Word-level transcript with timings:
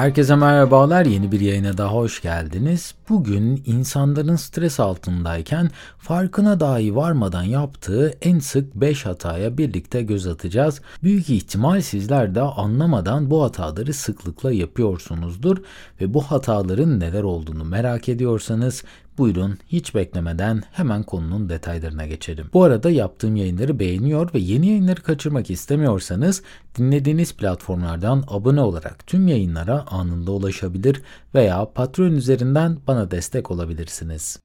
Herkese 0.00 0.34
merhabalar. 0.36 1.06
Yeni 1.06 1.32
bir 1.32 1.40
yayına 1.40 1.78
daha 1.78 1.94
hoş 1.94 2.22
geldiniz. 2.22 2.94
Bugün 3.08 3.62
insanların 3.66 4.36
stres 4.36 4.80
altındayken 4.80 5.70
farkına 5.98 6.60
dahi 6.60 6.96
varmadan 6.96 7.42
yaptığı 7.42 8.14
en 8.22 8.38
sık 8.38 8.74
5 8.74 9.06
hataya 9.06 9.58
birlikte 9.58 10.02
göz 10.02 10.26
atacağız. 10.26 10.80
Büyük 11.02 11.30
ihtimal 11.30 11.80
sizler 11.80 12.34
de 12.34 12.40
anlamadan 12.40 13.30
bu 13.30 13.42
hataları 13.42 13.94
sıklıkla 13.94 14.52
yapıyorsunuzdur 14.52 15.56
ve 16.00 16.14
bu 16.14 16.22
hataların 16.22 17.00
neler 17.00 17.22
olduğunu 17.22 17.64
merak 17.64 18.08
ediyorsanız 18.08 18.84
Buyurun 19.20 19.58
hiç 19.66 19.94
beklemeden 19.94 20.62
hemen 20.72 21.02
konunun 21.02 21.48
detaylarına 21.48 22.06
geçelim. 22.06 22.46
Bu 22.52 22.62
arada 22.62 22.90
yaptığım 22.90 23.36
yayınları 23.36 23.78
beğeniyor 23.78 24.34
ve 24.34 24.38
yeni 24.38 24.66
yayınları 24.66 25.02
kaçırmak 25.02 25.50
istemiyorsanız 25.50 26.42
dinlediğiniz 26.78 27.36
platformlardan 27.36 28.24
abone 28.28 28.60
olarak 28.60 29.06
tüm 29.06 29.28
yayınlara 29.28 29.86
anında 29.86 30.32
ulaşabilir 30.32 31.02
veya 31.34 31.72
Patreon 31.72 32.12
üzerinden 32.12 32.78
bana 32.86 33.10
destek 33.10 33.50
olabilirsiniz. 33.50 34.40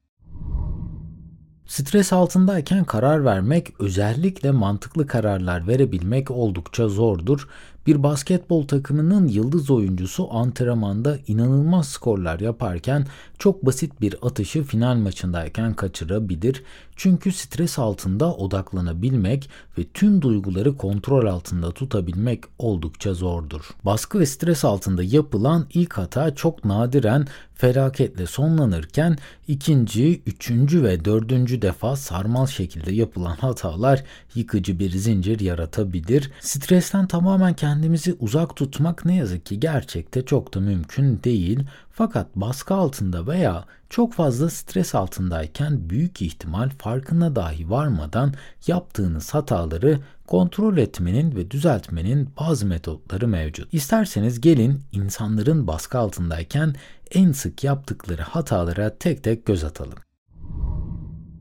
Stres 1.65 2.13
altındayken 2.13 2.83
karar 2.83 3.25
vermek, 3.25 3.79
özellikle 3.79 4.51
mantıklı 4.51 5.07
kararlar 5.07 5.67
verebilmek 5.67 6.31
oldukça 6.31 6.87
zordur 6.87 7.47
bir 7.87 8.03
basketbol 8.03 8.67
takımının 8.67 9.27
yıldız 9.27 9.71
oyuncusu 9.71 10.33
antrenmanda 10.33 11.17
inanılmaz 11.27 11.87
skorlar 11.87 12.39
yaparken 12.39 13.07
çok 13.39 13.65
basit 13.65 14.01
bir 14.01 14.15
atışı 14.21 14.63
final 14.63 14.95
maçındayken 14.95 15.73
kaçırabilir. 15.73 16.63
Çünkü 16.95 17.31
stres 17.31 17.79
altında 17.79 18.33
odaklanabilmek 18.33 19.49
ve 19.77 19.83
tüm 19.93 20.21
duyguları 20.21 20.77
kontrol 20.77 21.27
altında 21.27 21.71
tutabilmek 21.71 22.43
oldukça 22.59 23.13
zordur. 23.13 23.69
Baskı 23.85 24.19
ve 24.19 24.25
stres 24.25 24.65
altında 24.65 25.03
yapılan 25.03 25.67
ilk 25.73 25.93
hata 25.93 26.35
çok 26.35 26.65
nadiren 26.65 27.27
felaketle 27.55 28.25
sonlanırken 28.25 29.17
ikinci, 29.47 30.21
üçüncü 30.25 30.83
ve 30.83 31.05
dördüncü 31.05 31.61
defa 31.61 31.95
sarmal 31.95 32.45
şekilde 32.45 32.93
yapılan 32.93 33.35
hatalar 33.35 34.03
yıkıcı 34.35 34.79
bir 34.79 34.89
zincir 34.89 35.39
yaratabilir. 35.39 36.31
Stresten 36.39 37.07
tamamen 37.07 37.53
kendimizi 37.53 38.15
uzak 38.19 38.55
tutmak 38.55 39.05
ne 39.05 39.15
yazık 39.15 39.45
ki 39.45 39.59
gerçekte 39.59 40.25
çok 40.25 40.53
da 40.53 40.59
mümkün 40.59 41.23
değil. 41.23 41.59
Fakat 41.91 42.35
baskı 42.35 42.73
altında 42.73 43.27
veya 43.27 43.65
çok 43.95 44.13
fazla 44.13 44.49
stres 44.49 44.95
altındayken 44.95 45.89
büyük 45.89 46.21
ihtimal 46.21 46.69
farkına 46.69 47.35
dahi 47.35 47.69
varmadan 47.69 48.33
yaptığınız 48.67 49.33
hataları 49.33 49.99
kontrol 50.27 50.77
etmenin 50.77 51.35
ve 51.35 51.51
düzeltmenin 51.51 52.29
bazı 52.39 52.65
metotları 52.65 53.27
mevcut. 53.27 53.73
İsterseniz 53.73 54.41
gelin 54.41 54.81
insanların 54.91 55.67
baskı 55.67 55.97
altındayken 55.97 56.75
en 57.11 57.31
sık 57.31 57.63
yaptıkları 57.63 58.21
hatalara 58.21 58.97
tek 58.97 59.23
tek 59.23 59.45
göz 59.45 59.63
atalım. 59.63 59.97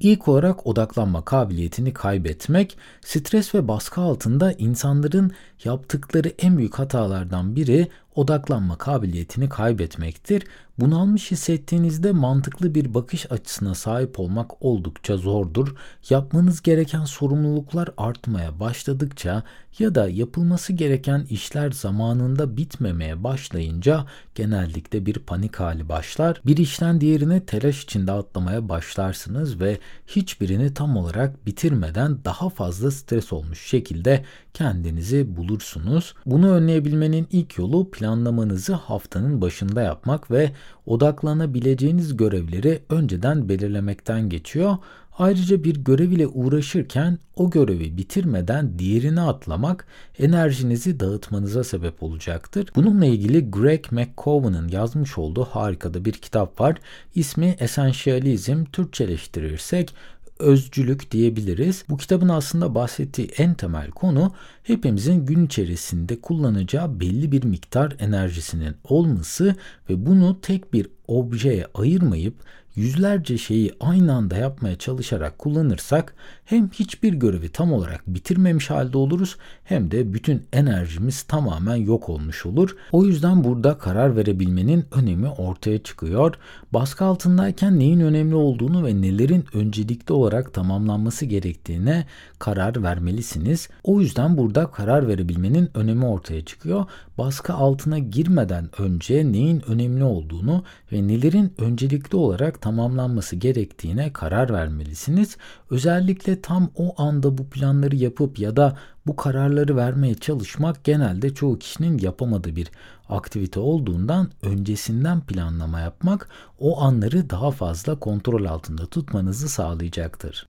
İlk 0.00 0.28
olarak 0.28 0.66
odaklanma 0.66 1.24
kabiliyetini 1.24 1.92
kaybetmek, 1.92 2.78
stres 3.00 3.54
ve 3.54 3.68
baskı 3.68 4.00
altında 4.00 4.52
insanların 4.52 5.32
yaptıkları 5.64 6.28
en 6.28 6.58
büyük 6.58 6.78
hatalardan 6.78 7.56
biri 7.56 7.88
odaklanma 8.14 8.78
kabiliyetini 8.78 9.48
kaybetmektir. 9.48 10.44
Bunalmış 10.78 11.30
hissettiğinizde 11.30 12.12
mantıklı 12.12 12.74
bir 12.74 12.94
bakış 12.94 13.32
açısına 13.32 13.74
sahip 13.74 14.20
olmak 14.20 14.62
oldukça 14.62 15.16
zordur. 15.16 15.74
Yapmanız 16.10 16.62
gereken 16.62 17.04
sorumluluklar 17.04 17.88
artmaya 17.96 18.60
başladıkça 18.60 19.42
ya 19.78 19.94
da 19.94 20.08
yapılması 20.08 20.72
gereken 20.72 21.26
işler 21.30 21.70
zamanında 21.70 22.56
bitmemeye 22.56 23.24
başlayınca 23.24 24.06
genellikle 24.34 25.06
bir 25.06 25.14
panik 25.14 25.56
hali 25.56 25.88
başlar. 25.88 26.40
Bir 26.46 26.56
işten 26.56 27.00
diğerine 27.00 27.40
telaş 27.44 27.84
içinde 27.84 28.12
atlamaya 28.12 28.68
başlarsınız 28.68 29.60
ve 29.60 29.78
hiçbirini 30.06 30.74
tam 30.74 30.96
olarak 30.96 31.46
bitirmeden 31.46 32.18
daha 32.24 32.50
fazla 32.50 32.90
stres 32.90 33.32
olmuş 33.32 33.66
şekilde 33.66 34.24
kendinizi 34.54 35.36
bulursunuz. 35.36 36.14
Bunu 36.26 36.50
önleyebilmenin 36.50 37.28
ilk 37.32 37.58
yolu 37.58 37.90
planlamanızı 38.04 38.72
haftanın 38.72 39.40
başında 39.40 39.82
yapmak 39.82 40.30
ve 40.30 40.50
odaklanabileceğiniz 40.86 42.16
görevleri 42.16 42.82
önceden 42.90 43.48
belirlemekten 43.48 44.28
geçiyor. 44.28 44.76
Ayrıca 45.18 45.64
bir 45.64 45.76
görev 45.76 46.10
ile 46.10 46.26
uğraşırken 46.26 47.18
o 47.36 47.50
görevi 47.50 47.96
bitirmeden 47.96 48.78
diğerini 48.78 49.20
atlamak 49.20 49.86
enerjinizi 50.18 51.00
dağıtmanıza 51.00 51.64
sebep 51.64 52.02
olacaktır. 52.02 52.68
Bununla 52.76 53.06
ilgili 53.06 53.50
Greg 53.50 53.84
McCowan'ın 53.90 54.68
yazmış 54.68 55.18
olduğu 55.18 55.44
harika 55.44 55.94
da 55.94 56.04
bir 56.04 56.12
kitap 56.12 56.60
var. 56.60 56.76
İsmi 57.14 57.56
Essentialism, 57.58 58.64
Türkçeleştirirsek 58.64 59.94
özcülük 60.38 61.10
diyebiliriz. 61.10 61.84
Bu 61.88 61.96
kitabın 61.96 62.28
aslında 62.28 62.74
bahsettiği 62.74 63.28
en 63.36 63.54
temel 63.54 63.90
konu 63.90 64.32
hepimizin 64.62 65.26
gün 65.26 65.46
içerisinde 65.46 66.20
kullanacağı 66.20 67.00
belli 67.00 67.32
bir 67.32 67.44
miktar 67.44 67.96
enerjisinin 67.98 68.76
olması 68.84 69.56
ve 69.90 70.06
bunu 70.06 70.40
tek 70.40 70.72
bir 70.72 70.88
objeye 71.08 71.66
ayırmayıp 71.74 72.34
yüzlerce 72.76 73.38
şeyi 73.38 73.72
aynı 73.80 74.14
anda 74.14 74.36
yapmaya 74.36 74.78
çalışarak 74.78 75.38
kullanırsak 75.38 76.14
hem 76.44 76.70
hiçbir 76.70 77.12
görevi 77.12 77.48
tam 77.48 77.72
olarak 77.72 78.06
bitirmemiş 78.06 78.70
halde 78.70 78.98
oluruz 78.98 79.36
hem 79.64 79.90
de 79.90 80.14
bütün 80.14 80.42
enerjimiz 80.52 81.22
tamamen 81.22 81.76
yok 81.76 82.08
olmuş 82.08 82.46
olur. 82.46 82.76
O 82.92 83.04
yüzden 83.04 83.44
burada 83.44 83.78
karar 83.78 84.16
verebilmenin 84.16 84.84
önemi 84.90 85.28
ortaya 85.28 85.82
çıkıyor. 85.82 86.34
Baskı 86.72 87.04
altındayken 87.04 87.78
neyin 87.78 88.00
önemli 88.00 88.34
olduğunu 88.34 88.86
ve 88.86 89.02
nelerin 89.02 89.44
öncelikli 89.54 90.12
olarak 90.12 90.54
tamamlanması 90.54 91.24
gerektiğine 91.24 92.06
karar 92.38 92.82
vermelisiniz. 92.82 93.68
O 93.84 94.00
yüzden 94.00 94.36
burada 94.36 94.66
karar 94.66 95.08
verebilmenin 95.08 95.70
önemi 95.74 96.06
ortaya 96.06 96.44
çıkıyor. 96.44 96.84
Baskı 97.18 97.52
altına 97.54 97.98
girmeden 97.98 98.68
önce 98.78 99.32
neyin 99.32 99.62
önemli 99.70 100.04
olduğunu 100.04 100.64
ve 100.92 101.08
nelerin 101.08 101.52
öncelikli 101.58 102.16
olarak 102.16 102.62
tamamlanması 102.64 103.36
gerektiğine 103.36 104.12
karar 104.12 104.52
vermelisiniz. 104.52 105.36
Özellikle 105.70 106.40
tam 106.40 106.70
o 106.76 107.02
anda 107.02 107.38
bu 107.38 107.50
planları 107.50 107.96
yapıp 107.96 108.38
ya 108.38 108.56
da 108.56 108.78
bu 109.06 109.16
kararları 109.16 109.76
vermeye 109.76 110.14
çalışmak 110.14 110.84
genelde 110.84 111.34
çoğu 111.34 111.58
kişinin 111.58 111.98
yapamadığı 111.98 112.56
bir 112.56 112.70
aktivite 113.08 113.60
olduğundan 113.60 114.30
öncesinden 114.42 115.20
planlama 115.20 115.80
yapmak 115.80 116.28
o 116.58 116.80
anları 116.80 117.30
daha 117.30 117.50
fazla 117.50 117.98
kontrol 117.98 118.44
altında 118.44 118.86
tutmanızı 118.86 119.48
sağlayacaktır. 119.48 120.46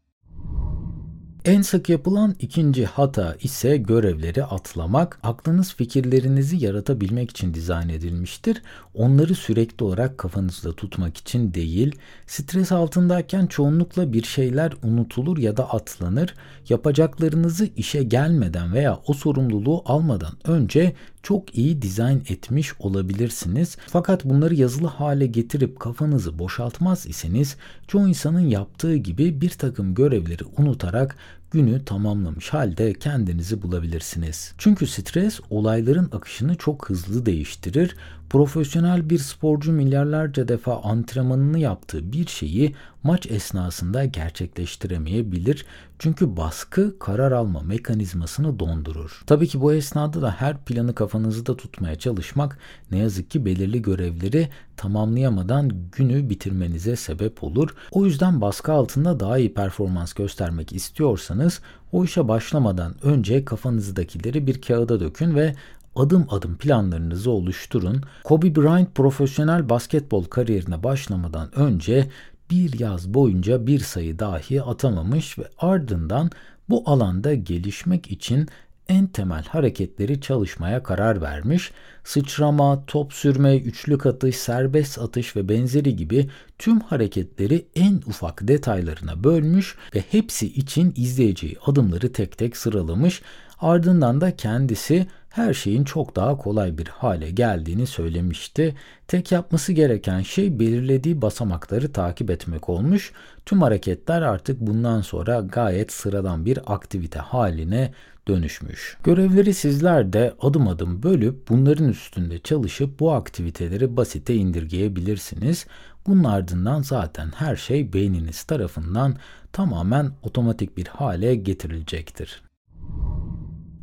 En 1.45 1.61
sık 1.61 1.89
yapılan 1.89 2.35
ikinci 2.39 2.85
hata 2.85 3.35
ise 3.41 3.77
görevleri 3.77 4.43
atlamak. 4.43 5.19
Aklınız 5.23 5.73
fikirlerinizi 5.73 6.65
yaratabilmek 6.65 7.31
için 7.31 7.53
dizayn 7.53 7.89
edilmiştir. 7.89 8.61
Onları 8.93 9.35
sürekli 9.35 9.83
olarak 9.83 10.17
kafanızda 10.17 10.75
tutmak 10.75 11.17
için 11.17 11.53
değil. 11.53 11.95
Stres 12.27 12.71
altındayken 12.71 13.47
çoğunlukla 13.47 14.13
bir 14.13 14.23
şeyler 14.23 14.73
unutulur 14.83 15.37
ya 15.37 15.57
da 15.57 15.69
atlanır. 15.69 16.35
Yapacaklarınızı 16.69 17.69
işe 17.77 18.03
gelmeden 18.03 18.73
veya 18.73 18.99
o 19.07 19.13
sorumluluğu 19.13 19.83
almadan 19.85 20.33
önce 20.45 20.93
çok 21.23 21.57
iyi 21.57 21.81
dizayn 21.81 22.17
etmiş 22.29 22.73
olabilirsiniz. 22.79 23.77
Fakat 23.87 24.25
bunları 24.25 24.55
yazılı 24.55 24.87
hale 24.87 25.27
getirip 25.27 25.79
kafanızı 25.79 26.39
boşaltmaz 26.39 27.05
iseniz 27.05 27.55
çoğu 27.87 28.07
insanın 28.07 28.47
yaptığı 28.47 28.95
gibi 28.95 29.41
bir 29.41 29.49
takım 29.49 29.93
görevleri 29.93 30.43
unutarak 30.57 31.15
günü 31.55 31.85
tamamlamış 31.85 32.49
halde 32.49 32.93
kendinizi 32.93 33.61
bulabilirsiniz. 33.61 34.53
Çünkü 34.57 34.87
stres 34.87 35.39
olayların 35.49 36.09
akışını 36.11 36.55
çok 36.55 36.89
hızlı 36.89 37.25
değiştirir. 37.25 37.95
Profesyonel 38.29 39.09
bir 39.09 39.17
sporcu 39.17 39.71
milyarlarca 39.71 40.47
defa 40.47 40.81
antrenmanını 40.81 41.59
yaptığı 41.59 42.11
bir 42.11 42.27
şeyi 42.27 42.75
maç 43.03 43.31
esnasında 43.31 44.05
gerçekleştiremeyebilir. 44.05 45.65
Çünkü 45.99 46.37
baskı 46.37 46.99
karar 46.99 47.31
alma 47.31 47.61
mekanizmasını 47.61 48.59
dondurur. 48.59 49.21
Tabii 49.27 49.47
ki 49.47 49.61
bu 49.61 49.73
esnada 49.73 50.21
da 50.21 50.31
her 50.31 50.57
planı 50.57 50.95
kafanızda 50.95 51.57
tutmaya 51.57 51.95
çalışmak 51.95 52.57
ne 52.91 52.97
yazık 52.97 53.31
ki 53.31 53.45
belirli 53.45 53.81
görevleri 53.81 54.49
tamamlayamadan 54.77 55.71
günü 55.91 56.29
bitirmenize 56.29 56.95
sebep 56.95 57.43
olur. 57.43 57.69
O 57.91 58.05
yüzden 58.05 58.41
baskı 58.41 58.71
altında 58.71 59.19
daha 59.19 59.37
iyi 59.37 59.53
performans 59.53 60.13
göstermek 60.13 60.73
istiyorsanız 60.73 61.61
o 61.91 62.03
işe 62.03 62.27
başlamadan 62.27 62.95
önce 63.05 63.45
kafanızdakileri 63.45 64.47
bir 64.47 64.61
kağıda 64.61 64.99
dökün 64.99 65.35
ve 65.35 65.55
adım 65.95 66.27
adım 66.29 66.57
planlarınızı 66.57 67.31
oluşturun. 67.31 68.03
Kobe 68.23 68.55
Bryant 68.55 68.95
profesyonel 68.95 69.69
basketbol 69.69 70.23
kariyerine 70.23 70.83
başlamadan 70.83 71.59
önce 71.59 72.09
bir 72.51 72.79
yaz 72.79 73.13
boyunca 73.13 73.67
bir 73.67 73.79
sayı 73.79 74.19
dahi 74.19 74.61
atamamış 74.61 75.39
ve 75.39 75.43
ardından 75.57 76.29
bu 76.69 76.83
alanda 76.85 77.33
gelişmek 77.33 78.11
için 78.11 78.49
en 78.89 79.07
temel 79.07 79.43
hareketleri 79.43 80.21
çalışmaya 80.21 80.83
karar 80.83 81.21
vermiş, 81.21 81.71
sıçrama, 82.03 82.85
top 82.85 83.13
sürme, 83.13 83.57
üçlük 83.57 84.05
atış, 84.05 84.35
serbest 84.35 84.99
atış 84.99 85.35
ve 85.35 85.49
benzeri 85.49 85.95
gibi 85.95 86.29
tüm 86.59 86.79
hareketleri 86.79 87.65
en 87.75 87.95
ufak 87.95 88.47
detaylarına 88.47 89.23
bölmüş 89.23 89.75
ve 89.95 90.03
hepsi 90.11 90.47
için 90.47 90.93
izleyeceği 90.95 91.57
adımları 91.65 92.13
tek 92.13 92.37
tek 92.37 92.57
sıralamış. 92.57 93.21
Ardından 93.59 94.21
da 94.21 94.35
kendisi 94.35 95.07
her 95.35 95.53
şeyin 95.53 95.83
çok 95.83 96.15
daha 96.15 96.37
kolay 96.37 96.77
bir 96.77 96.87
hale 96.87 97.31
geldiğini 97.31 97.87
söylemişti. 97.87 98.75
Tek 99.07 99.31
yapması 99.31 99.73
gereken 99.73 100.21
şey 100.21 100.59
belirlediği 100.59 101.21
basamakları 101.21 101.93
takip 101.93 102.29
etmek 102.29 102.69
olmuş. 102.69 103.11
Tüm 103.45 103.61
hareketler 103.61 104.21
artık 104.21 104.59
bundan 104.59 105.01
sonra 105.01 105.39
gayet 105.39 105.91
sıradan 105.91 106.45
bir 106.45 106.59
aktivite 106.73 107.19
haline 107.19 107.93
dönüşmüş. 108.27 108.97
Görevleri 109.03 109.53
sizler 109.53 110.13
de 110.13 110.33
adım 110.41 110.67
adım 110.67 111.03
bölüp 111.03 111.49
bunların 111.49 111.89
üstünde 111.89 112.39
çalışıp 112.39 112.99
bu 112.99 113.11
aktiviteleri 113.11 113.97
basite 113.97 114.35
indirgeyebilirsiniz. 114.35 115.65
Bunun 116.07 116.23
ardından 116.23 116.81
zaten 116.81 117.31
her 117.35 117.55
şey 117.55 117.93
beyniniz 117.93 118.43
tarafından 118.43 119.15
tamamen 119.53 120.11
otomatik 120.23 120.77
bir 120.77 120.87
hale 120.87 121.35
getirilecektir. 121.35 122.44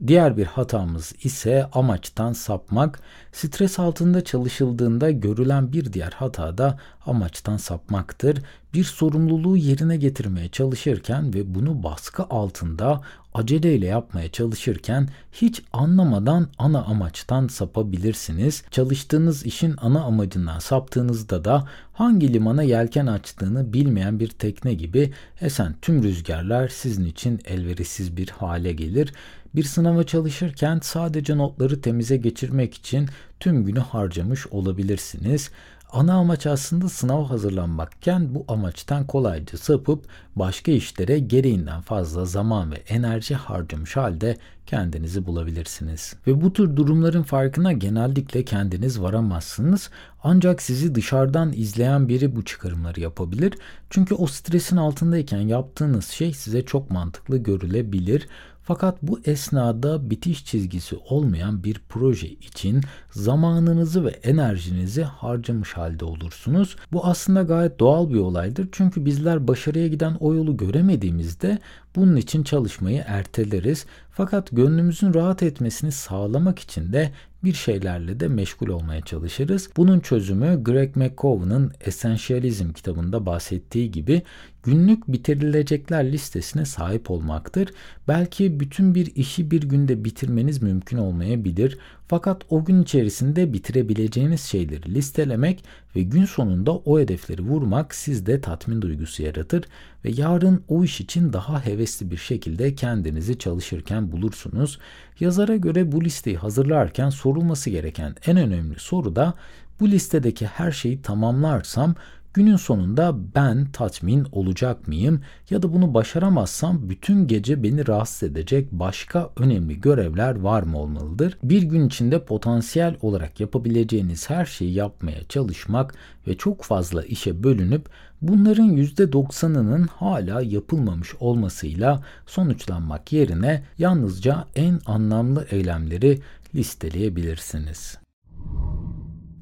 Diğer 0.06 0.36
bir 0.36 0.46
hatamız 0.46 1.12
ise 1.24 1.68
amaçtan 1.72 2.32
sapmak. 2.32 3.00
Stres 3.32 3.78
altında 3.78 4.24
çalışıldığında 4.24 5.10
görülen 5.10 5.72
bir 5.72 5.92
diğer 5.92 6.12
hata 6.12 6.58
da 6.58 6.78
amaçtan 7.06 7.56
sapmaktır. 7.56 8.42
Bir 8.74 8.84
sorumluluğu 8.84 9.56
yerine 9.56 9.96
getirmeye 9.96 10.48
çalışırken 10.48 11.34
ve 11.34 11.54
bunu 11.54 11.82
baskı 11.82 12.22
altında 12.22 13.00
aceleyle 13.34 13.86
yapmaya 13.86 14.30
çalışırken 14.30 15.08
hiç 15.32 15.62
anlamadan 15.72 16.48
ana 16.58 16.82
amaçtan 16.82 17.46
sapabilirsiniz. 17.48 18.62
Çalıştığınız 18.70 19.46
işin 19.46 19.74
ana 19.80 20.02
amacından 20.02 20.58
saptığınızda 20.58 21.44
da 21.44 21.68
hangi 21.92 22.32
limana 22.32 22.62
yelken 22.62 23.06
açtığını 23.06 23.72
bilmeyen 23.72 24.20
bir 24.20 24.28
tekne 24.28 24.74
gibi 24.74 25.12
esen 25.40 25.74
tüm 25.82 26.02
rüzgarlar 26.02 26.68
sizin 26.68 27.04
için 27.04 27.40
elverişsiz 27.44 28.16
bir 28.16 28.28
hale 28.28 28.72
gelir. 28.72 29.12
Bir 29.54 29.62
sınava 29.64 30.04
çalışırken 30.04 30.80
sadece 30.82 31.36
notları 31.36 31.80
temize 31.80 32.16
geçirmek 32.16 32.74
için 32.74 33.08
tüm 33.40 33.64
günü 33.64 33.80
harcamış 33.80 34.46
olabilirsiniz. 34.46 35.50
Ana 35.92 36.14
amaç 36.14 36.46
aslında 36.46 36.88
sınav 36.88 37.24
hazırlanmakken 37.24 38.34
bu 38.34 38.44
amaçtan 38.48 39.06
kolayca 39.06 39.58
sapıp 39.58 40.04
başka 40.36 40.72
işlere 40.72 41.18
gereğinden 41.18 41.80
fazla 41.80 42.24
zaman 42.24 42.72
ve 42.72 42.76
enerji 42.76 43.34
harcamış 43.34 43.96
halde 43.96 44.36
kendinizi 44.66 45.26
bulabilirsiniz. 45.26 46.14
Ve 46.26 46.42
bu 46.42 46.52
tür 46.52 46.76
durumların 46.76 47.22
farkına 47.22 47.72
genellikle 47.72 48.44
kendiniz 48.44 49.00
varamazsınız. 49.00 49.90
Ancak 50.24 50.62
sizi 50.62 50.94
dışarıdan 50.94 51.52
izleyen 51.52 52.08
biri 52.08 52.36
bu 52.36 52.44
çıkarımları 52.44 53.00
yapabilir. 53.00 53.54
Çünkü 53.90 54.14
o 54.14 54.26
stresin 54.26 54.76
altındayken 54.76 55.40
yaptığınız 55.40 56.08
şey 56.08 56.34
size 56.34 56.64
çok 56.64 56.90
mantıklı 56.90 57.38
görülebilir. 57.38 58.28
Fakat 58.64 59.02
bu 59.02 59.20
esnada 59.24 60.10
bitiş 60.10 60.44
çizgisi 60.44 60.96
olmayan 60.96 61.64
bir 61.64 61.80
proje 61.88 62.28
için 62.28 62.80
zamanınızı 63.10 64.04
ve 64.04 64.10
enerjinizi 64.10 65.02
harcamış 65.02 65.72
halde 65.72 66.04
olursunuz. 66.04 66.76
Bu 66.92 67.06
aslında 67.06 67.42
gayet 67.42 67.80
doğal 67.80 68.10
bir 68.10 68.18
olaydır. 68.18 68.68
Çünkü 68.72 69.04
bizler 69.04 69.48
başarıya 69.48 69.88
giden 69.88 70.16
o 70.20 70.34
yolu 70.34 70.56
göremediğimizde 70.56 71.58
bunun 71.96 72.16
için 72.16 72.42
çalışmayı 72.42 73.04
erteleriz. 73.06 73.86
Fakat 74.10 74.48
gönlümüzün 74.52 75.14
rahat 75.14 75.42
etmesini 75.42 75.92
sağlamak 75.92 76.58
için 76.58 76.92
de 76.92 77.12
bir 77.44 77.52
şeylerle 77.52 78.20
de 78.20 78.28
meşgul 78.28 78.68
olmaya 78.68 79.00
çalışırız. 79.00 79.70
Bunun 79.76 80.00
çözümü 80.00 80.64
Greg 80.64 80.96
McCowan'ın 80.96 81.72
Essentialism 81.80 82.72
kitabında 82.72 83.26
bahsettiği 83.26 83.90
gibi 83.90 84.22
günlük 84.62 85.08
bitirilecekler 85.08 86.12
listesine 86.12 86.64
sahip 86.64 87.10
olmaktır. 87.10 87.68
Belki 88.08 88.60
bütün 88.60 88.94
bir 88.94 89.16
işi 89.16 89.50
bir 89.50 89.62
günde 89.62 90.04
bitirmeniz 90.04 90.62
mümkün 90.62 90.98
olmayabilir. 90.98 91.78
Fakat 92.12 92.42
o 92.50 92.64
gün 92.64 92.82
içerisinde 92.82 93.52
bitirebileceğiniz 93.52 94.40
şeyleri 94.40 94.94
listelemek 94.94 95.64
ve 95.96 96.02
gün 96.02 96.24
sonunda 96.24 96.72
o 96.72 97.00
hedefleri 97.00 97.42
vurmak 97.42 97.94
sizde 97.94 98.40
tatmin 98.40 98.82
duygusu 98.82 99.22
yaratır 99.22 99.64
ve 100.04 100.10
yarın 100.16 100.64
o 100.68 100.84
iş 100.84 101.00
için 101.00 101.32
daha 101.32 101.66
hevesli 101.66 102.10
bir 102.10 102.16
şekilde 102.16 102.74
kendinizi 102.74 103.38
çalışırken 103.38 104.12
bulursunuz. 104.12 104.78
Yazara 105.20 105.56
göre 105.56 105.92
bu 105.92 106.04
listeyi 106.04 106.36
hazırlarken 106.36 107.10
sorulması 107.10 107.70
gereken 107.70 108.14
en 108.26 108.36
önemli 108.36 108.78
soru 108.78 109.16
da 109.16 109.34
bu 109.80 109.88
listedeki 109.90 110.46
her 110.46 110.72
şeyi 110.72 111.02
tamamlarsam 111.02 111.94
Günün 112.34 112.56
sonunda 112.56 113.34
ben 113.34 113.66
tatmin 113.72 114.26
olacak 114.32 114.88
mıyım 114.88 115.20
ya 115.50 115.62
da 115.62 115.72
bunu 115.72 115.94
başaramazsam 115.94 116.90
bütün 116.90 117.26
gece 117.26 117.62
beni 117.62 117.86
rahatsız 117.86 118.22
edecek 118.22 118.72
başka 118.72 119.30
önemli 119.36 119.80
görevler 119.80 120.40
var 120.40 120.62
mı 120.62 120.78
olmalıdır? 120.78 121.38
Bir 121.42 121.62
gün 121.62 121.86
içinde 121.86 122.24
potansiyel 122.24 122.96
olarak 123.02 123.40
yapabileceğiniz 123.40 124.30
her 124.30 124.46
şeyi 124.46 124.74
yapmaya 124.74 125.24
çalışmak 125.28 125.94
ve 126.26 126.36
çok 126.36 126.62
fazla 126.62 127.02
işe 127.02 127.42
bölünüp 127.42 127.86
bunların 128.22 128.76
%90'ının 128.76 129.86
hala 129.86 130.42
yapılmamış 130.42 131.14
olmasıyla 131.20 132.02
sonuçlanmak 132.26 133.12
yerine 133.12 133.62
yalnızca 133.78 134.44
en 134.54 134.80
anlamlı 134.86 135.46
eylemleri 135.50 136.20
listeleyebilirsiniz. 136.54 138.01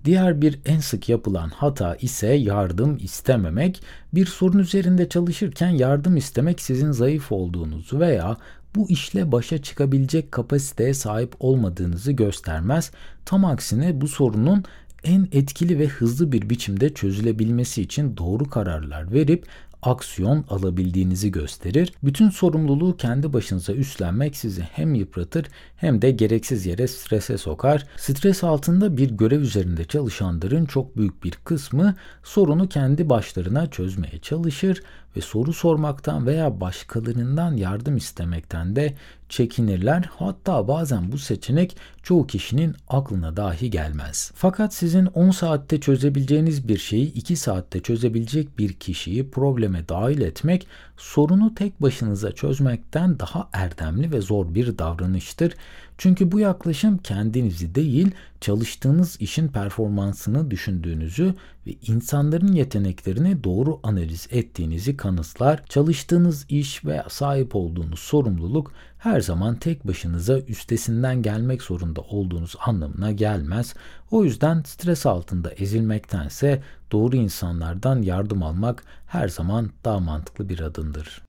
Diğer 0.05 0.43
bir 0.43 0.59
en 0.67 0.79
sık 0.79 1.09
yapılan 1.09 1.49
hata 1.49 1.97
ise 1.97 2.27
yardım 2.27 2.97
istememek. 2.97 3.83
Bir 4.15 4.27
sorun 4.27 4.59
üzerinde 4.59 5.09
çalışırken 5.09 5.69
yardım 5.69 6.17
istemek 6.17 6.61
sizin 6.61 6.91
zayıf 6.91 7.33
olduğunuzu 7.33 8.01
veya 8.01 8.37
bu 8.75 8.91
işle 8.91 9.33
başa 9.33 9.63
çıkabilecek 9.63 10.33
kapasiteye 10.33 10.95
sahip 10.95 11.35
olmadığınızı 11.41 12.13
göstermez. 12.13 12.91
Tam 13.25 13.45
aksine 13.45 14.01
bu 14.01 14.09
sorunun 14.09 14.65
en 15.05 15.29
etkili 15.33 15.79
ve 15.79 15.87
hızlı 15.87 16.33
bir 16.33 16.51
biçimde 16.51 16.95
çözülebilmesi 16.95 17.83
için 17.83 18.17
doğru 18.17 18.51
kararlar 18.51 19.13
verip 19.13 19.47
aksiyon 19.83 20.45
alabildiğinizi 20.49 21.31
gösterir. 21.31 21.93
Bütün 22.03 22.31
sorumluluğu 22.31 22.97
kendi 22.97 23.33
başınıza 23.33 23.73
üstlenmek 23.73 24.37
sizi 24.37 24.63
hem 24.63 24.95
yıpratır 24.95 25.47
hem 25.77 26.03
de 26.03 26.11
gereksiz 26.11 26.67
yere 26.67 26.89
strese 26.89 27.39
sokar. 27.39 27.87
Stres 27.97 28.45
altında 28.45 28.97
bir 28.97 29.11
görev 29.11 29.41
üzerinde 29.41 29.85
çalışanların 29.85 30.65
çok 30.65 30.97
büyük 30.97 31.25
bir 31.25 31.33
kısmı 31.45 31.95
sorunu 32.23 32.69
kendi 32.69 33.09
başlarına 33.09 33.71
çözmeye 33.71 34.19
çalışır 34.23 34.83
ve 35.17 35.21
soru 35.21 35.53
sormaktan 35.53 36.27
veya 36.27 36.61
başkalarından 36.61 37.57
yardım 37.57 37.97
istemekten 37.97 38.77
de 38.77 38.95
çekinirler. 39.29 40.11
Hatta 40.17 40.69
bazen 40.69 41.13
bu 41.13 41.19
seçenek 41.19 41.77
çoğu 42.03 42.27
kişinin 42.27 42.77
aklına 42.89 43.37
dahi 43.37 43.71
gelmez. 43.71 44.33
Fakat 44.35 44.75
sizin 44.75 45.07
10 45.07 45.31
saatte 45.31 45.81
çözebileceğiniz 45.81 46.69
bir 46.69 46.79
şeyi 46.79 47.13
2 47.13 47.37
saatte 47.37 47.81
çözebilecek 47.81 48.59
bir 48.59 48.73
kişiyi 48.73 49.31
probleme 49.71 49.89
dahil 49.89 50.21
etmek 50.21 50.67
sorunu 50.97 51.55
tek 51.55 51.83
başınıza 51.83 52.33
çözmekten 52.33 53.19
daha 53.19 53.49
erdemli 53.53 54.13
ve 54.13 54.21
zor 54.21 54.55
bir 54.55 54.79
davranıştır. 54.79 55.55
Çünkü 55.99 56.33
bu 56.33 56.41
yaklaşım 56.41 56.99
kendinizi 56.99 57.75
değil, 57.75 58.11
çalıştığınız 58.41 59.17
işin 59.21 59.49
performansını 59.49 60.51
düşündüğünüzü 60.51 61.35
ve 61.67 61.75
insanların 61.87 62.53
yeteneklerini 62.53 63.45
doğru 63.45 63.81
analiz 63.83 64.29
ettiğinizi 64.31 64.97
kanıtlar. 64.97 65.63
Çalıştığınız 65.69 66.47
iş 66.49 66.85
veya 66.85 67.07
sahip 67.09 67.57
olduğunuz 67.57 67.99
sorumluluk 68.01 68.73
her 68.99 69.21
zaman 69.21 69.57
tek 69.57 69.87
başınıza 69.87 70.39
üstesinden 70.39 71.23
gelmek 71.23 71.63
zorunda 71.63 72.01
olduğunuz 72.01 72.57
anlamına 72.67 73.13
gelmez. 73.13 73.75
O 74.11 74.25
yüzden 74.25 74.63
stres 74.63 75.07
altında 75.07 75.51
ezilmektense 75.51 76.63
doğru 76.93 77.17
insanlardan 77.17 78.03
yardım 78.03 78.43
almak 78.43 78.85
her 79.07 79.29
zaman 79.29 79.71
daha 79.85 80.01
mantıklı 80.01 80.49
bir 80.49 80.61
adımdır. 80.61 81.23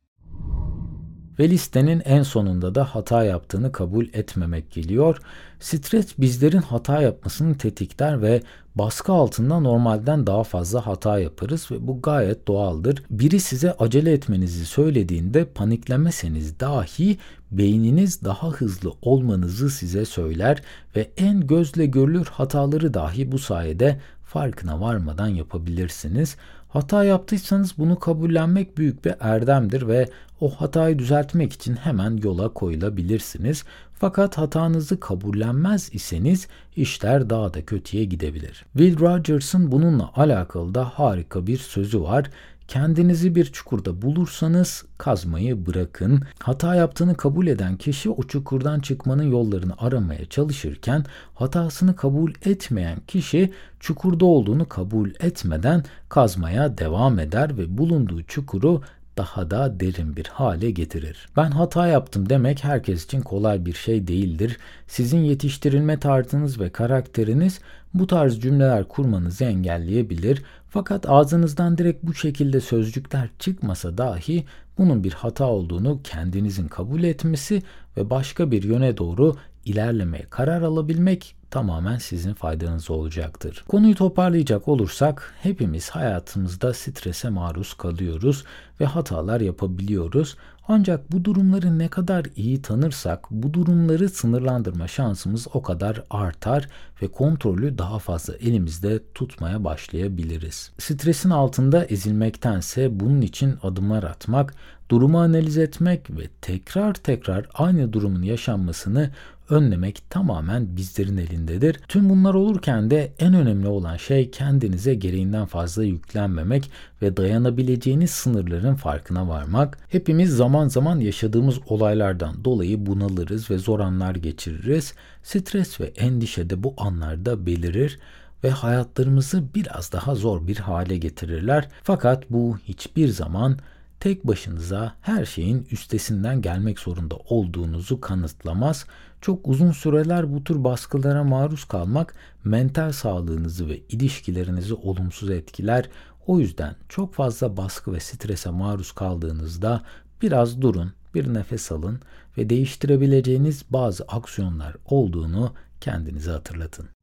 Ve 1.39 1.49
listenin 1.49 2.01
en 2.05 2.23
sonunda 2.23 2.75
da 2.75 2.83
hata 2.85 3.23
yaptığını 3.23 3.71
kabul 3.71 4.05
etmemek 4.13 4.71
geliyor. 4.71 5.17
Stres 5.59 6.19
bizlerin 6.19 6.61
hata 6.61 7.01
yapmasını 7.01 7.57
tetikler 7.57 8.21
ve 8.21 8.41
baskı 8.75 9.11
altında 9.13 9.59
normalden 9.59 10.27
daha 10.27 10.43
fazla 10.43 10.87
hata 10.87 11.19
yaparız 11.19 11.71
ve 11.71 11.87
bu 11.87 12.01
gayet 12.01 12.47
doğaldır. 12.47 13.03
Biri 13.09 13.39
size 13.39 13.73
acele 13.73 14.13
etmenizi 14.13 14.65
söylediğinde 14.65 15.45
paniklemeseniz 15.45 16.59
dahi 16.59 17.17
beyniniz 17.51 18.23
daha 18.23 18.49
hızlı 18.49 18.93
olmanızı 19.01 19.69
size 19.69 20.05
söyler 20.05 20.61
ve 20.95 21.11
en 21.17 21.47
gözle 21.47 21.85
görülür 21.85 22.25
hataları 22.25 22.93
dahi 22.93 23.31
bu 23.31 23.39
sayede 23.39 23.99
farkına 24.31 24.81
varmadan 24.81 25.27
yapabilirsiniz. 25.27 26.35
Hata 26.69 27.03
yaptıysanız 27.03 27.77
bunu 27.77 27.99
kabullenmek 27.99 28.77
büyük 28.77 29.05
bir 29.05 29.13
erdemdir 29.19 29.87
ve 29.87 30.09
o 30.41 30.49
hatayı 30.49 30.99
düzeltmek 30.99 31.53
için 31.53 31.75
hemen 31.75 32.17
yola 32.23 32.49
koyulabilirsiniz. 32.49 33.63
Fakat 33.99 34.37
hatanızı 34.37 34.99
kabullenmez 34.99 35.89
iseniz 35.93 36.47
işler 36.75 37.29
daha 37.29 37.53
da 37.53 37.65
kötüye 37.65 38.03
gidebilir. 38.03 38.65
Will 38.73 38.99
Rogers'ın 38.99 39.71
bununla 39.71 40.11
alakalı 40.15 40.75
da 40.75 40.85
harika 40.85 41.47
bir 41.47 41.57
sözü 41.57 42.01
var. 42.01 42.29
Kendinizi 42.71 43.35
bir 43.35 43.45
çukurda 43.45 44.01
bulursanız 44.01 44.85
kazmayı 44.97 45.65
bırakın. 45.65 46.23
Hata 46.39 46.75
yaptığını 46.75 47.17
kabul 47.17 47.47
eden 47.47 47.77
kişi 47.77 48.09
o 48.09 48.23
çukurdan 48.23 48.79
çıkmanın 48.79 49.31
yollarını 49.31 49.73
aramaya 49.77 50.25
çalışırken 50.25 51.05
hatasını 51.35 51.95
kabul 51.95 52.31
etmeyen 52.45 52.99
kişi 53.07 53.51
çukurda 53.79 54.25
olduğunu 54.25 54.69
kabul 54.69 55.09
etmeden 55.19 55.83
kazmaya 56.09 56.77
devam 56.77 57.19
eder 57.19 57.57
ve 57.57 57.77
bulunduğu 57.77 58.23
çukuru 58.23 58.81
daha 59.21 59.51
da 59.51 59.79
derin 59.79 60.15
bir 60.15 60.25
hale 60.25 60.71
getirir. 60.71 61.27
Ben 61.37 61.51
hata 61.51 61.87
yaptım 61.87 62.29
demek 62.29 62.63
herkes 62.63 63.05
için 63.05 63.21
kolay 63.21 63.65
bir 63.65 63.73
şey 63.73 64.07
değildir. 64.07 64.57
Sizin 64.87 65.17
yetiştirilme 65.19 65.99
tarzınız 65.99 66.59
ve 66.59 66.69
karakteriniz 66.69 67.59
bu 67.93 68.07
tarz 68.07 68.39
cümleler 68.39 68.83
kurmanızı 68.83 69.43
engelleyebilir. 69.43 70.43
Fakat 70.69 71.09
ağzınızdan 71.09 71.77
direkt 71.77 72.03
bu 72.03 72.13
şekilde 72.13 72.61
sözcükler 72.61 73.29
çıkmasa 73.39 73.97
dahi 73.97 74.45
bunun 74.77 75.03
bir 75.03 75.13
hata 75.13 75.45
olduğunu 75.45 75.99
kendinizin 76.03 76.67
kabul 76.67 77.03
etmesi 77.03 77.61
ve 77.97 78.09
başka 78.09 78.51
bir 78.51 78.63
yöne 78.63 78.97
doğru 78.97 79.35
ilerlemeye 79.65 80.25
karar 80.29 80.61
alabilmek 80.61 81.35
tamamen 81.51 81.97
sizin 81.97 82.33
faydanız 82.33 82.91
olacaktır. 82.91 83.63
Konuyu 83.67 83.95
toparlayacak 83.95 84.67
olursak 84.67 85.33
hepimiz 85.41 85.89
hayatımızda 85.89 86.73
strese 86.73 87.29
maruz 87.29 87.73
kalıyoruz 87.73 88.43
ve 88.79 88.85
hatalar 88.85 89.41
yapabiliyoruz. 89.41 90.35
Ancak 90.67 91.11
bu 91.11 91.25
durumları 91.25 91.79
ne 91.79 91.87
kadar 91.87 92.25
iyi 92.35 92.61
tanırsak 92.61 93.31
bu 93.31 93.53
durumları 93.53 94.09
sınırlandırma 94.09 94.87
şansımız 94.87 95.47
o 95.53 95.61
kadar 95.61 96.03
artar 96.09 96.69
ve 97.01 97.07
kontrolü 97.07 97.77
daha 97.77 97.99
fazla 97.99 98.33
elimizde 98.35 98.99
tutmaya 99.13 99.63
başlayabiliriz. 99.63 100.71
Stresin 100.79 101.29
altında 101.29 101.85
ezilmektense 101.85 102.99
bunun 102.99 103.21
için 103.21 103.57
adımlar 103.63 104.03
atmak, 104.03 104.53
durumu 104.89 105.19
analiz 105.21 105.57
etmek 105.57 106.09
ve 106.09 106.27
tekrar 106.41 106.93
tekrar 106.93 107.47
aynı 107.53 107.93
durumun 107.93 108.21
yaşanmasını 108.21 109.11
önlemek 109.51 110.03
tamamen 110.09 110.75
bizlerin 110.75 111.17
elindedir. 111.17 111.79
Tüm 111.87 112.09
bunlar 112.09 112.33
olurken 112.33 112.91
de 112.91 113.11
en 113.19 113.33
önemli 113.33 113.67
olan 113.67 113.97
şey 113.97 114.31
kendinize 114.31 114.93
gereğinden 114.93 115.45
fazla 115.45 115.83
yüklenmemek 115.83 116.71
ve 117.01 117.17
dayanabileceğiniz 117.17 118.11
sınırların 118.11 118.75
farkına 118.75 119.27
varmak. 119.27 119.77
Hepimiz 119.89 120.35
zaman 120.35 120.67
zaman 120.67 120.99
yaşadığımız 120.99 121.59
olaylardan 121.67 122.45
dolayı 122.45 122.85
bunalırız 122.85 123.51
ve 123.51 123.57
zor 123.57 123.79
anlar 123.79 124.15
geçiririz. 124.15 124.93
Stres 125.23 125.81
ve 125.81 125.85
endişe 125.85 126.49
de 126.49 126.63
bu 126.63 126.73
anlarda 126.77 127.45
belirir 127.45 127.99
ve 128.43 128.49
hayatlarımızı 128.49 129.43
biraz 129.55 129.91
daha 129.91 130.15
zor 130.15 130.47
bir 130.47 130.57
hale 130.57 130.97
getirirler. 130.97 131.69
Fakat 131.83 132.29
bu 132.29 132.57
hiçbir 132.57 133.07
zaman 133.07 133.57
tek 134.01 134.27
başınıza 134.27 134.95
her 135.01 135.25
şeyin 135.25 135.67
üstesinden 135.71 136.41
gelmek 136.41 136.79
zorunda 136.79 137.15
olduğunuzu 137.15 138.01
kanıtlamaz. 138.01 138.85
Çok 139.21 139.47
uzun 139.47 139.71
süreler 139.71 140.33
bu 140.33 140.43
tür 140.43 140.63
baskılara 140.63 141.23
maruz 141.23 141.65
kalmak 141.65 142.15
mental 142.43 142.91
sağlığınızı 142.91 143.69
ve 143.69 143.77
ilişkilerinizi 143.77 144.73
olumsuz 144.73 145.29
etkiler. 145.29 145.89
O 146.27 146.39
yüzden 146.39 146.75
çok 146.89 147.13
fazla 147.13 147.57
baskı 147.57 147.93
ve 147.93 147.99
strese 147.99 148.49
maruz 148.49 148.91
kaldığınızda 148.91 149.83
biraz 150.21 150.61
durun, 150.61 150.93
bir 151.15 151.33
nefes 151.33 151.71
alın 151.71 151.99
ve 152.37 152.49
değiştirebileceğiniz 152.49 153.65
bazı 153.69 154.03
aksiyonlar 154.03 154.75
olduğunu 154.85 155.53
kendinize 155.81 156.31
hatırlatın. 156.31 157.00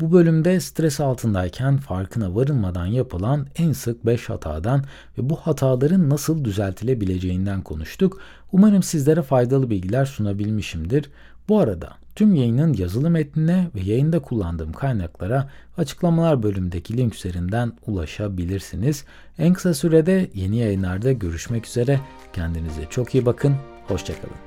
Bu 0.00 0.12
bölümde 0.12 0.60
stres 0.60 1.00
altındayken 1.00 1.76
farkına 1.76 2.34
varılmadan 2.34 2.86
yapılan 2.86 3.46
en 3.56 3.72
sık 3.72 4.06
5 4.06 4.28
hatadan 4.28 4.84
ve 5.18 5.30
bu 5.30 5.36
hataların 5.36 6.10
nasıl 6.10 6.44
düzeltilebileceğinden 6.44 7.62
konuştuk. 7.62 8.20
Umarım 8.52 8.82
sizlere 8.82 9.22
faydalı 9.22 9.70
bilgiler 9.70 10.04
sunabilmişimdir. 10.04 11.10
Bu 11.48 11.60
arada 11.60 11.92
tüm 12.14 12.34
yayının 12.34 12.72
yazılı 12.72 13.10
metnine 13.10 13.70
ve 13.74 13.80
yayında 13.80 14.18
kullandığım 14.18 14.72
kaynaklara 14.72 15.50
açıklamalar 15.78 16.42
bölümündeki 16.42 16.96
link 16.96 17.14
üzerinden 17.14 17.72
ulaşabilirsiniz. 17.86 19.04
En 19.38 19.54
kısa 19.54 19.74
sürede 19.74 20.30
yeni 20.34 20.56
yayınlarda 20.56 21.12
görüşmek 21.12 21.66
üzere. 21.66 22.00
Kendinize 22.32 22.86
çok 22.90 23.14
iyi 23.14 23.26
bakın. 23.26 23.56
Hoşçakalın. 23.88 24.45